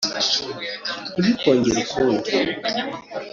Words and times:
Ntibikongere 1.19 1.77
ukundi 1.85 2.31